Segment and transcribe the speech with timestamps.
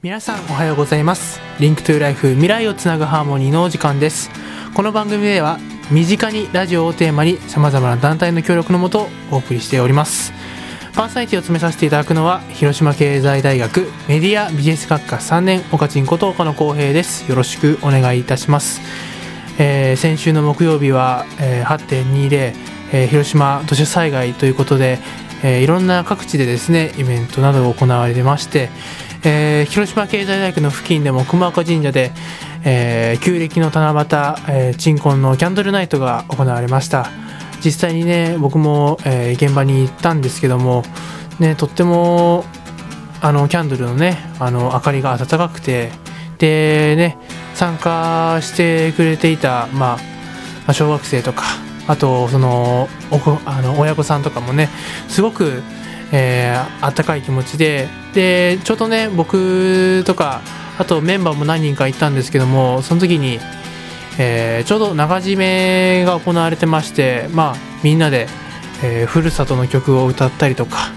[0.00, 1.40] 皆さんおはようございます。
[1.58, 4.30] Link to Life 未来をつなぐハーモニーのお時間です。
[4.72, 5.58] この番組では
[5.90, 10.32] 身近にラジオをテーマに様々な団体の協力のもとお送りしております。
[10.94, 17.28] パーソナリティを務めさせていただくのは広島経済大学メディアビジネス学科3年岡ちんこと岡野光平です。
[17.28, 18.80] よろしくお願いいたします、
[19.58, 25.00] えー先週の木曜日は、えー8.20、広島土砂災害ということで、
[25.42, 28.70] えーいろんな各地でですねイベントなどが行われてまして、
[29.30, 32.12] えー広島経済大学の付近でも熊岡神社で、
[32.64, 34.06] えー旧暦の七夕、
[34.48, 37.10] えー鎮魂のキャンドルナイトが行われました。
[37.62, 40.82] 実際にね僕も、えー現場に行ったんですけども、
[41.40, 42.46] ね、とっても
[43.20, 45.90] あのキャンドルのねあの明かりが温かくて
[46.38, 47.18] でね
[47.54, 49.98] 参加してくれていた、まあ、ま
[50.68, 51.42] あ小学生とか
[51.86, 54.70] あとそのおあの親御さんとかもね
[55.08, 55.62] すごく、
[56.12, 60.40] えー、あったかい気持ちででちょうどね僕とか
[60.78, 63.38] あとメンバーも何人か行ったんですけどもその時に、
[64.18, 68.26] えーちょうど長締めが行われてましてまあみんなで、
[68.82, 70.92] えーふるさとの曲を歌ったりとか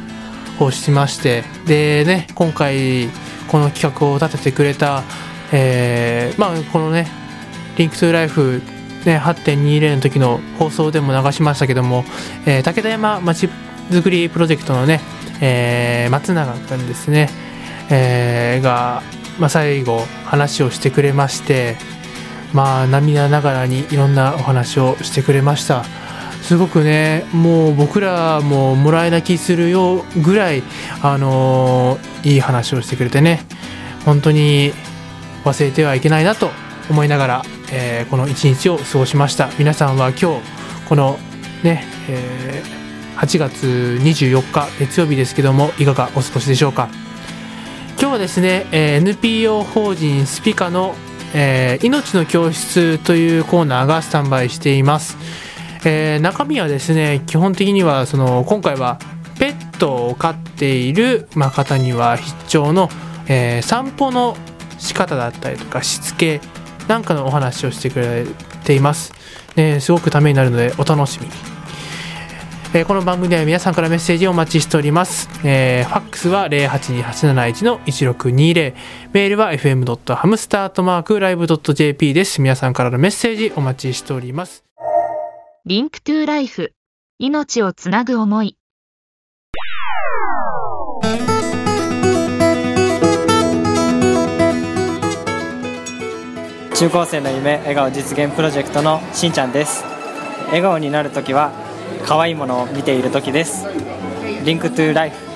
[0.60, 3.10] をしましてでね今回
[3.48, 5.04] この企画を立ててくれた、
[5.52, 7.08] えーまあこのね
[7.78, 8.62] 「リンクトゥライフ
[9.06, 12.06] ね、8.20の時の放送でも流しましたけども、
[12.46, 13.50] えー武田山まち
[13.90, 15.02] づくりプロジェクトのね、
[15.42, 17.30] えー松永君ですね、
[17.90, 19.02] えーが、
[19.40, 21.76] まあ、最後話をしてくれまして
[22.54, 25.84] まあ涙ながらにいろんなお話をしてくれました。
[26.42, 30.64] すごくねもう僕らももらい泣きするよぐらい
[31.02, 33.46] あのーいい話をしてくれてね。
[34.06, 34.74] 本当に
[35.46, 36.50] 忘れてはいけないなと
[36.90, 39.50] 思いながら、えーこの一日を過ごしました。
[39.58, 40.42] 皆さんは今日
[40.90, 41.20] この
[41.64, 42.81] ね、えー
[43.18, 46.90] 8月24日月曜日ですけどもいかがお過ごしでしょうか？
[48.00, 50.96] 今日はですね、えー NPO 法人スピカの、
[51.36, 55.18] えー命の教室というコーナーがスタンバイしています、
[55.86, 58.98] えー中身はですね基本的にはその今回は
[59.40, 62.90] ペットを飼っている、まあ、方には必聴の、
[63.28, 64.36] えー散歩の
[64.80, 66.42] 仕方だったりとかしつけ
[66.88, 68.26] なんかのお話をしてくれ
[68.64, 69.14] ています、
[69.56, 71.51] ね、すごくためになるのでお楽しみに。
[72.74, 75.28] えーこの番組では皆さんからメッセージをお待ちしております。
[75.44, 78.74] えーファックスは082-871-1620。
[79.12, 82.42] メールは fm.hamster.live.jp です。
[82.42, 84.64] 皆さんからのメッセージお待ちしております。
[85.66, 86.72] Link to Life
[87.20, 88.58] 命をつなぐ思い
[96.76, 99.84] 中高生の夢笑顔実現プロジェクトのしんちゃんです
[100.48, 101.52] 笑顔になるときは
[102.06, 103.66] 可愛いものを見ているときです。
[104.44, 105.32] Link to Life。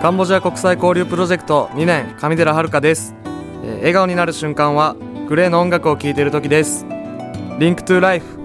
[0.00, 3.12] カンボジア国際交流プロジェクト2年上寺遥です、
[3.64, 4.94] えー笑顔になる瞬間は
[5.28, 6.86] GLAY の音楽を聴いている時です。
[7.58, 8.36] Link to Life。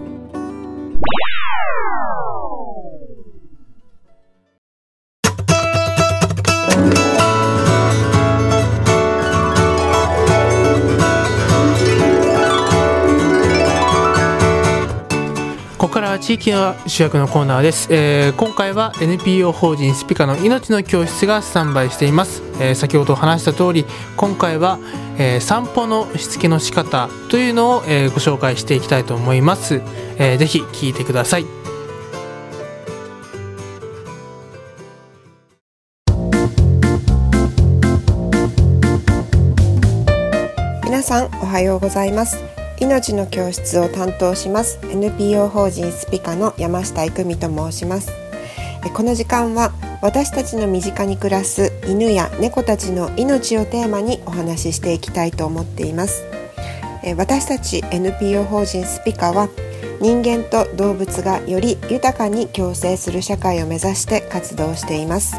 [16.21, 23.85] 地域の主役のコーナーです、えー今回は NPO 法人スピカの命の教室がスタンバイしています、えー先ほど話した通り
[24.17, 24.77] 今回は、
[25.17, 29.81] えー散歩のしつけの仕方というのを、えーご紹介していきたいと思います、
[30.17, 31.45] えーぜひ聞いてください。
[40.83, 42.60] 皆さんおはようございます。
[42.81, 44.79] 命の教室を担当します。
[44.91, 48.11] NPO 法人スピカの山下育美と申します。
[48.83, 49.71] えこの時間は
[50.01, 56.25] 私たちの身近に暮らす犬や猫たちの命をテーマにお話ししていきたいと思っています。
[57.03, 59.47] え私たち NPO 法人スピカは
[60.01, 65.37] 人間と動物がより豊かに共生する社会を目指して活動しています。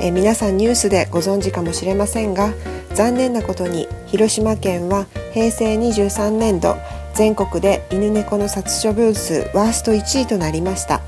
[0.00, 2.54] え皆さんニュースでご存知かもしれませんが
[2.94, 6.76] 残念なことに広島県は平成23年度
[7.14, 11.00] 全国で犬猫の殺処分数ワースト1位となりました。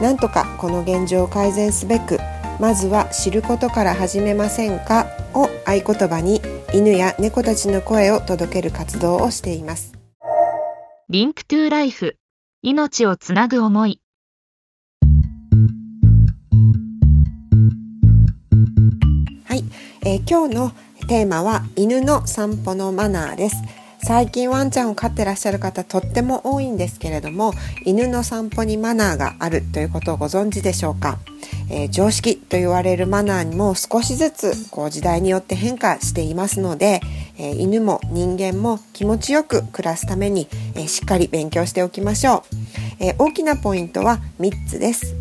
[0.00, 2.18] なんとかこの現状を改善すべく
[2.58, 6.40] まずは知ることから始めませんかを合言葉に
[6.74, 9.92] 犬や猫たちの声を届ける活動をしています。
[11.08, 12.16] Link to Life
[12.62, 14.00] 命をつなぐ思い。
[19.44, 19.64] はい、
[20.04, 20.72] えー今日の
[21.12, 23.56] テーマは犬の散歩のマナーです。
[24.02, 27.52] 最近ワンちゃんを飼ってらっしゃる方とっても多いんですけれども
[27.84, 31.18] 犬の散歩にマナーがあるということをご存知でしょうか、
[31.70, 37.02] えー、常識と言われるマナーにも少しずつこう時代によって変化していますので、
[37.38, 42.44] えー、犬も人間も気持ちよく暮らすために、えー、しっかり勉強しておきましょ
[43.00, 45.14] う、え大きなポイントは3つです。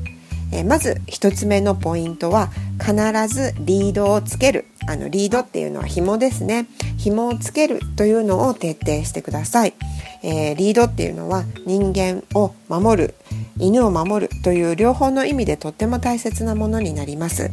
[0.54, 2.50] えまず1つ目のポイントは
[2.80, 2.94] 必
[3.28, 4.71] ずリードをつける。
[4.88, 6.68] あのリードっていうのは紐ですね。
[6.98, 9.74] 紐をつけるというのを徹底してください、
[10.22, 13.16] えー、リードっていうのは人間を守る
[13.58, 17.52] 犬を守るという両方の意味でとっても大切なものになります。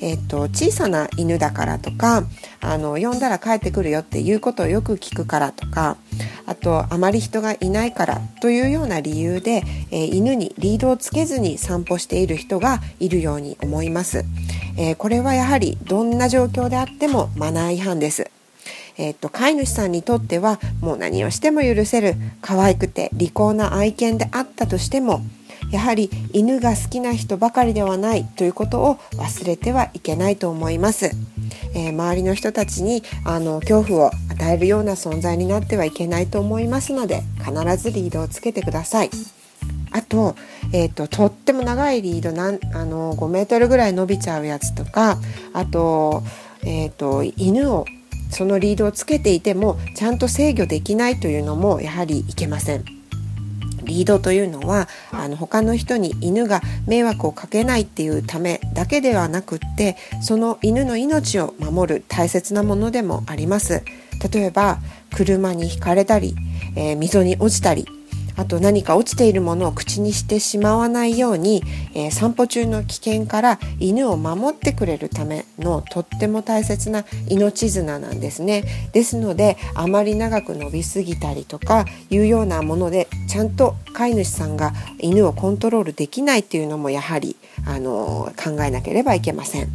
[0.00, 2.24] えっと、小さな犬だからとか
[2.60, 5.96] あの呼んだら帰ってくるよっていうことをよく聞くからとか
[6.52, 14.26] あとあまり人がいないからというような理由で、えー、犬にリードをつけずに散歩している人がいるように思います、
[14.76, 18.30] えー、これはやはりどんな状況であってもマナー違反です。
[18.98, 25.22] えーと、飼い主さんにとってはもう何をしても許せる可愛くて利口な愛犬であったとしても
[25.72, 31.10] やはり犬が好きな人ばかりではないということを忘れてはいけないと思います。
[31.74, 39.10] えー、周りの人たちにあの恐怖を与えるような存在になってはいけないと思いますので必ずリードをつけてください。
[39.90, 40.36] あと,、
[40.72, 45.18] えーと、とっても長いリードなんあの5メートルぐらい伸びちゃうやつとか
[45.54, 46.22] あと,、
[46.62, 47.86] えーと犬を
[48.30, 53.01] そのリードをつけていてもちゃんと制御できないというのもやはりいけません。
[53.84, 63.82] リードというのはあの他の人に犬が迷惑をかけないっていうためだけではなくってその犬の命を守る大切なものでもあります。
[64.32, 64.78] 例えば
[65.14, 66.36] 車にひかれたり、
[66.76, 67.86] えー、溝に落ちたり
[68.36, 71.62] あと何か落ちているものを口にしてしまわないように、
[71.94, 78.64] えー、散歩中の危険から犬を守ってくれるためのとっても大切な命綱なんですね。
[78.92, 87.36] ですのであまり長く伸びすぎたりとかいうようなものでちゃんと飼い主さんが犬をコントロールできないっていうのもやはり
[87.66, 89.68] あの考えなければいけません。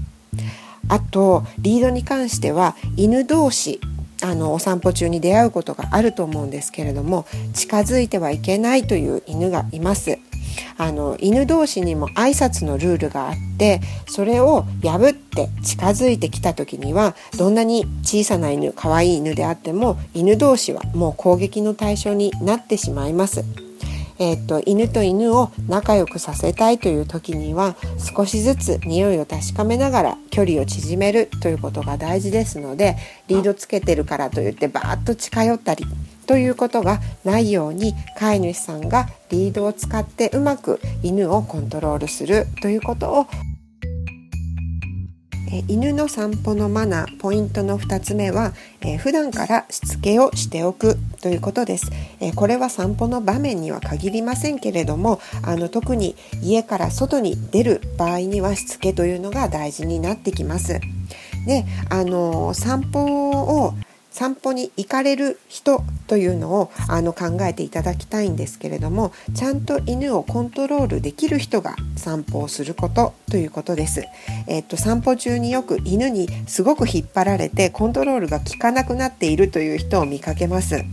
[0.90, 3.82] あとリードに関しては犬同士
[4.22, 10.20] あのお散歩中に出会うことがあると思うんですけれども近づいてはいけないという犬がいます。
[10.78, 23.67] あの犬同士にも挨拶のルールがあってそれを破って近づいてきた時にはどんなに小さな犬可愛い犬であっても犬同士はもう攻撃の対象になってしまいます。
[24.20, 32.96] えー、っと犬と犬を仲良くさせたいという時には少しずつ匂いを確かめながら距離を縮めるということが大事ですので
[33.28, 35.86] リードつけてるからといってバーッと近寄ったり
[36.26, 43.28] ということがないように飼い主さんがリードを使ってうまく犬をコントロールするということを
[45.50, 51.90] え犬の散歩のマナーポイントの2つ目は、えー、普段からしつけをしておくということです、
[52.20, 60.80] えー、これは散歩の場面には限りませんけれどもあの特に家から外に出る場合にはしつけというのが大事になってきます。
[61.46, 63.30] であの散歩
[63.66, 63.74] を
[64.12, 74.04] 散歩に行かれる人というのをあの考えていただきたいんですけれどもちゃんと犬をコントロールできる人が散歩をすることということです。
[74.48, 80.84] えっと、散歩中によく犬にすごく引っ張られてコントロールが効かなくなっているという人を見かけます。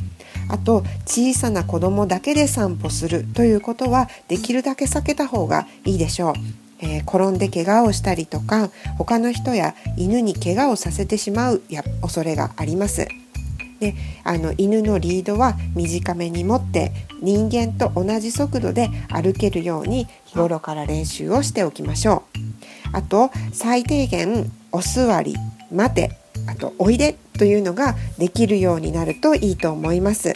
[0.49, 6.35] あと小さな子供だけで散歩するということはできるだけ避けた方がいいでしょう。
[6.80, 13.09] えー、転んで怪我をしたりとか他の人や犬に怪我をさせてしまうや恐れがあります。
[13.81, 22.45] であの犬のリードは短めに持って人間と同じ速度で歩けるように日頃から練習をしておきましょう。
[22.93, 25.35] あと最低限お座り
[25.73, 26.16] 待て
[26.47, 30.33] あとおいでというのができるようになるといいと思います。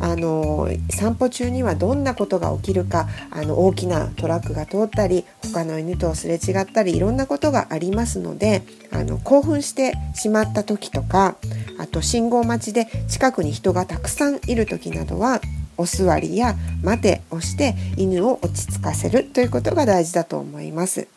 [0.00, 11.36] あの散歩中にはどんなことが起きるかあの大きなトラックが通ったり他の犬とすれ違ったりいろんなことがありますのであの興奮してしまった時とか
[11.82, 15.40] あと信号待ちで近くに人がたくさんいる時などは
[15.76, 21.08] お座りや待てをして犬を落ち着かせるということが大事だと思います。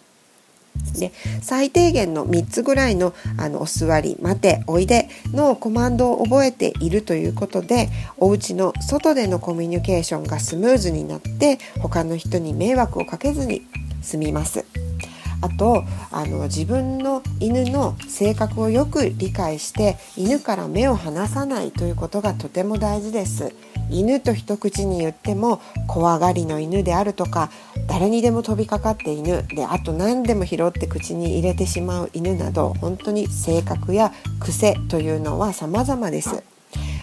[0.99, 13.61] で最低限の3つぐらいのあのお座り待ておいでのコマンドを覚えているということでお家の外でのコミュニケーションがスムーズになって他の人に迷惑をかけずに
[14.01, 14.65] 済みます。
[15.45, 23.53] あとあの自分の犬の性格をよく理解して犬から目を離さないということがとても大事です。
[23.91, 27.51] 犬と一口に言っても怖がりの犬であるとか
[27.87, 36.54] 誰にでも飛びかかって犬であと何でも拾って口に入れてしまう犬など本当に性格や癖というのは様々です。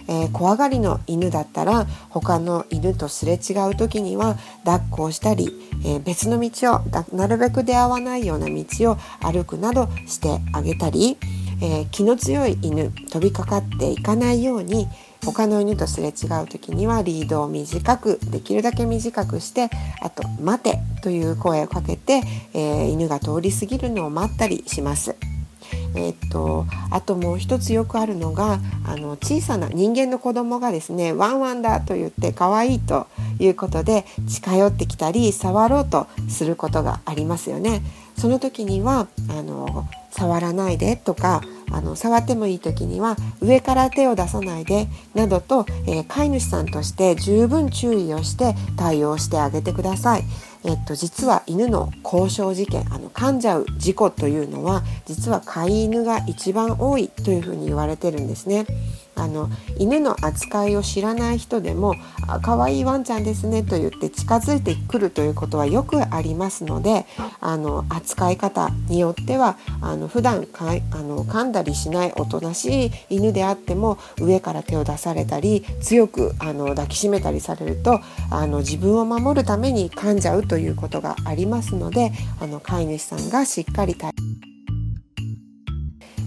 [0.08, 5.50] えー、怖がりの犬だったら他の犬とすれ違う時には抱っこをしたり、
[5.84, 6.80] えー、別の道を
[7.16, 11.18] なるべく出会わないような道を歩くなどしてあげたり、
[11.62, 14.88] えー、気の強い犬飛びかかっていかないように
[15.24, 22.22] 他の犬とすれ違う時にはリードを短くできるだけ短くしてあと「待て」という声をかけて、
[22.54, 25.14] えー、犬が通り過ぎるのを待ったりします。
[25.94, 33.06] えっと、あともう一つよくあるのがあの小さな人間の子供がですねワンワンだと言って可愛いと
[33.38, 37.82] いうことで近寄ってきたり触ろうとすることがありますよね。
[38.16, 50.24] その時にはあの触らないでとかあの触ってもいい時には上から手を出さないでなどと、えー、飼い主さんとして十分注意をして対応してあげてください。
[50.64, 58.66] えっと、実は犬の交渉事件あの噛んじゃう事故というのは実は飼い犬が一番多いというふうに言われてるんですね。
[59.14, 61.94] あの犬の扱いを知らない人でも
[62.28, 67.06] 「あ可愛いワンちゃんですね」と言って近づいてくるということはよくありますので
[67.40, 78.00] あの扱い方によってはあの普段かあの噛んだりしないおとなしい犬であっても上から手を出されたり強くあの抱きしめたりされると
[78.30, 84.12] あの自分を守るために噛んじゃうということがありますのであの飼い主さんがしっかり対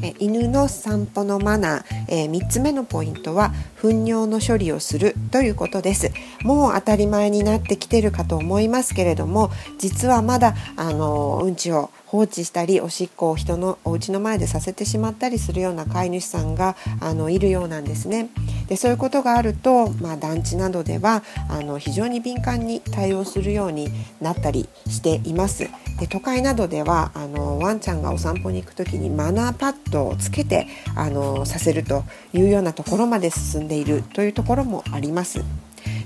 [0.05, 6.11] え犬の散歩のマナー、えー、3つ目のポイントは糞尿の処理をするということです
[6.43, 18.29] もう当たり前になってきてるかと思いますけれども実はまだあのうんちを放置したりおしっこを人のお家の前でさせてしまったりするような飼い主さんがあのいるようなんですね。
[18.67, 23.89] でそういうことがあると、まあ、団地などではあの非常に敏感に対応するように
[24.21, 25.67] なったりしています。
[25.99, 35.43] で都会などではあのワンちゃんがお散歩に行く時にマナーパッドをつけてあのさせるというようなところまで進んでいるというところもあります。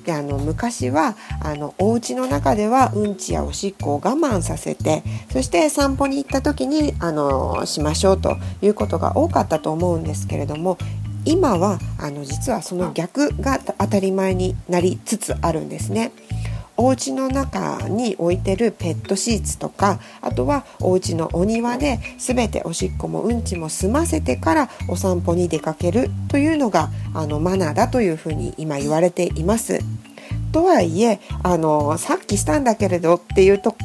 [0.05, 10.77] であの昔はあのお家の中ではうんちやおしっこを我慢させてそして散歩に行った時にあのしましょうということが多かったと思うんですけれども
[11.25, 16.11] 今はあの実はその逆が当たり前になりつつあるんですね。
[16.79, 29.79] お家の中に置いてるペットシーツとかあとはお家のお庭で全ておしっこもうんちも済ませてからお散歩に出かけるというのがあのマナーだというふうに今言われています。
[30.53, 33.75] とはいえあのさっきしたんだけれどっていうと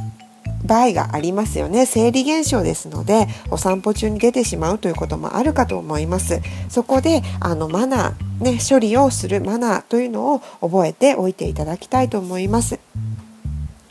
[0.64, 1.86] 場合がありますよね。
[1.86, 6.40] 生理現象ですのでお散歩中に出てしまうということもあるかと思います。
[6.68, 12.78] そこであのマナーね処理をするマナーというのを覚えておいていただきたいと思います。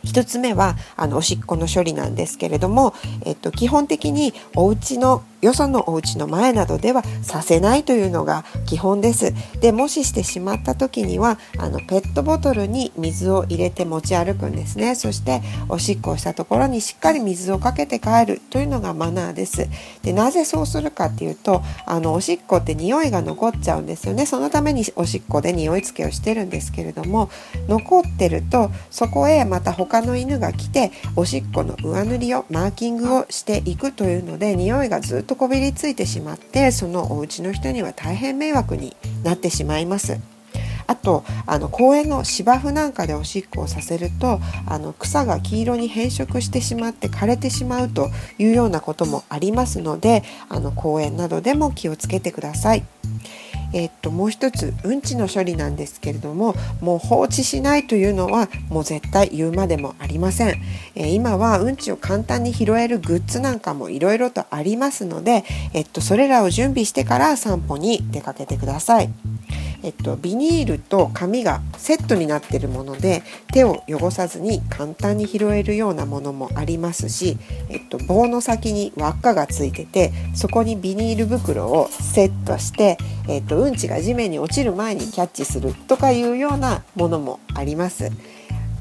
[0.05, 2.93] 1つ目はあのおしっこの処理なんですけれども、
[3.25, 9.33] えっと、基本的にお家のよそのお家の前などではさせないというのが基本です。
[9.59, 14.95] でもししてしまった時にはあのペットボトルに水を入れて持ち歩くんですね。
[14.95, 19.67] そしておしっこをしたところにしっかり水をかけて帰るというのがマナーです。
[20.01, 24.25] でなぜそうするかっていうとあのおしっこって匂いが残っちゃうんですよね。
[24.25, 27.29] そのためにおしっこで匂い付けをしてるんですけれども
[27.67, 40.19] 残ってるとそこへまた他の犬が来ておしっこの上塗りをマーキングをしていくというので匂いがずっととこびりついてしまってそのお家の人には大変迷惑になってしまいます。
[40.85, 52.83] あとあの公園の芝生なんかでおしっこをさせるとあの草が黄色に変色してしまって枯れてしまうというようなこともありますのであの公園などでも気をつけてください。
[53.73, 60.61] えっと、もう一つうんちの処理なんですけれどももう放置しないというのはもう絶対言うまでもありません、
[60.95, 69.09] えー、今はうんちを簡単に拾えるグッズなんかもいろいろとありますので、えっと、それらを準備してから散歩に出かけてください。
[69.83, 73.21] えっと、ビニールと紙がセットになってるもので
[73.51, 77.37] 手を汚さずに簡単に拾えるようなものもありますし、
[77.69, 82.97] えっと、棒の先に輪っかがついててそこにビニール袋をセットして、
[83.27, 88.09] えっと、うんちが地面に落ちる前にキャッチするとかいうようなものもあります。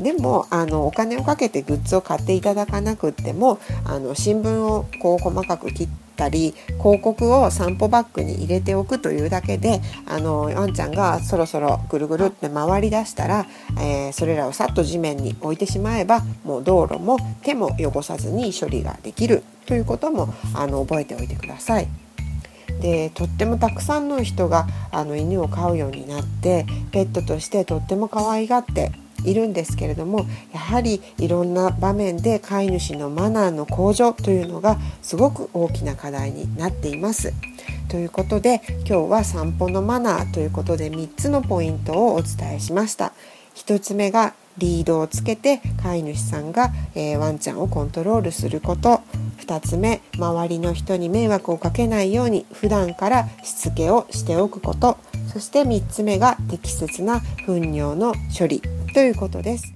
[0.00, 5.88] でもあのお金をかけてグッズを買っていただかなくってもあの新聞をこう細かく切っ
[6.22, 13.46] たり広告を散歩バッグに入れておくというだけであのワンちゃんがそろそろぐるぐるって回りだしたら、
[13.80, 21.88] えー、それらをさっと地面に置いてしまえばもう道路も手も汚さずに処理ができるということもあの覚えておいてください。
[22.80, 28.90] でとってもたくさんの人があの犬を飼うようになってペットとしてとっても可愛がって
[29.24, 37.32] いるんですけれどもやはりいろんな場面で飼い主のマナーの向上というのがすごく大きな課題になっています。
[37.88, 43.12] ということで今日は散歩のマナーということで3つのポイントをお伝えしました。
[43.54, 49.00] 1つ目がリードをつけて飼い主さんが、えー、ワンちゃんをコントロールすること。
[49.46, 54.98] 2つ目周りの人に迷惑をかけないように普段からしつけをしておくこと。
[55.32, 58.62] そして3つ目が適切な糞尿の処理。
[58.92, 59.74] ということです。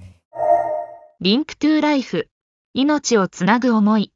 [1.19, 2.29] Link to Life
[2.73, 4.13] 命をつなぐ思い。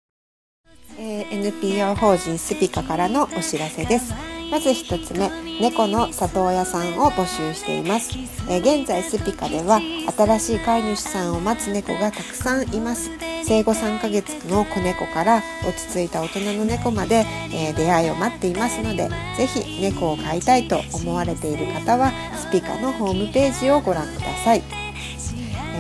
[1.00, 4.14] えー、NPO 法人スピカからのお知らせです。
[4.52, 5.30] まず一つ目
[5.62, 8.18] 猫の里親さんを募集しています、
[8.50, 9.80] えー、現在スピカでは
[10.18, 13.10] 新しい飼い主さんを待つ猫がたくさんいます。
[13.44, 24.81] 生後3ヶ月の子猫から落ち着いた大人の猫まで、えー、出会いを待っていますのでぜひ猫を飼いたいと思われている方はスピカのホームページをご覧ください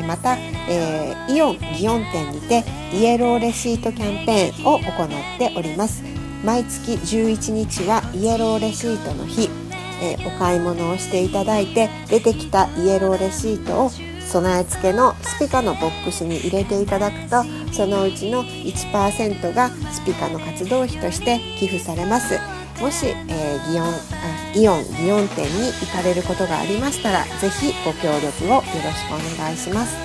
[0.07, 0.37] また、
[0.69, 6.03] えー、イオン祇園店にてイエローレシートキャンペーンを行っております。
[6.43, 9.49] 毎月11日はイエローレシートの日、
[10.01, 13.91] えー、お買い物をしていただいて出てきたイエローレシートを
[14.31, 17.43] 備え付けのスピカのボックスに入れていただくと
[17.73, 22.39] そのうちの1%がスピカの活動費として寄付されます。
[22.81, 29.95] もし、えー、祇園あイオン祇園店に行かれることがありましたらぜひご協力をよろしくお願いします、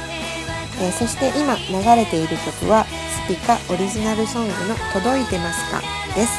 [0.81, 2.85] えー、そして今流れている曲は
[3.25, 5.81] スピカオリジナルソングの「届いてますか?」
[6.15, 6.33] です、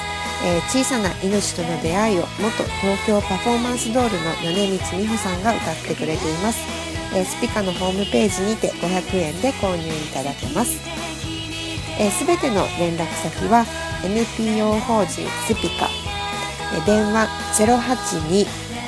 [0.46, 6.60] えー、小さな命との出会いを元東京パフォーマンスドールの米光美穂さんが歌ってくれています、
[7.16, 10.72] えスピカのホームページにて500円で購入いただけます。
[10.72, 13.66] すべ、えー、ての連絡先は
[14.04, 16.07] NPO 法人スピカ
[16.86, 17.28] 電話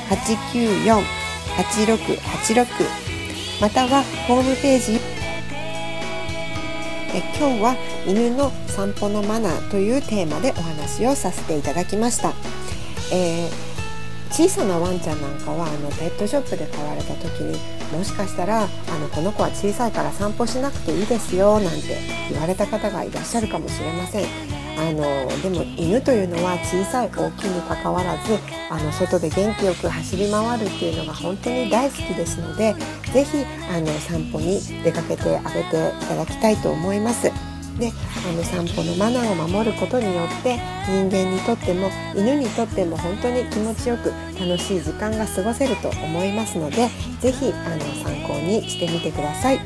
[0.10, 2.66] 082-894-8686
[3.62, 5.00] またはホームページ。
[7.14, 12.34] え今日は犬の散歩のマナーというテーマでお話をさせていただきました、
[13.12, 13.52] えー、
[14.32, 17.58] 小さなワンちゃんなんかはあのペットショップで買われた時に
[17.98, 18.68] もしかしたらあ
[19.00, 21.98] のこの子は小さいから散歩しなくていいですよなんて
[22.30, 24.59] 言われた方がいらっしゃるかもしれません。
[24.80, 28.38] あのでも犬というのは小さい大きいにかかわらず
[28.70, 32.74] あの外で元気よく走り回るっていうのが本当に大好きですので
[33.12, 37.30] 是非あの散歩に出かけてあげていただきたいと思います。
[37.78, 37.92] で
[38.28, 46.90] あの散歩のマナーを守ることによって人間にとっても犬にとっても本当に気持ちよく楽しい時間が過ごせると思いますので
[47.22, 49.60] 是非参考にしてみてください。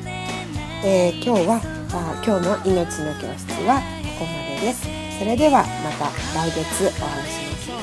[0.85, 1.61] えー、今日は
[1.93, 3.81] あ今日の命の教室は
[4.19, 4.92] ここまでです。
[5.19, 7.79] それではまた来月お会いしましょう。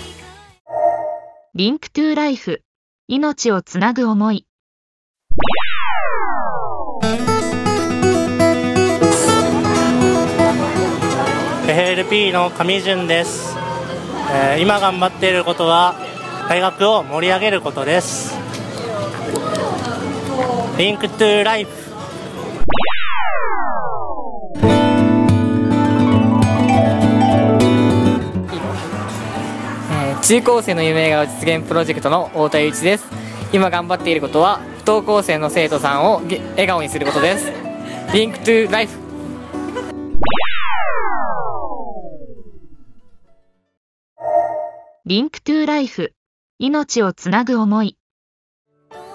[1.54, 2.62] Link to Life
[3.08, 4.46] 命をつなぐ思い。
[11.66, 13.56] FLP の上順です、
[14.32, 15.94] えー、今頑張っていることは
[16.48, 18.36] 大学を盛り上げることです。
[20.78, 21.70] Link to Life。
[30.22, 33.06] 中高生の夢が実現プロジェクトの太田祐一です。
[33.52, 37.52] 今頑張っていることは不登校生の生徒さんを笑顔にすることです。
[38.12, 38.98] Link to Life。
[45.06, 46.12] Link to Life。
[46.58, 47.96] 命をつなぐ思い。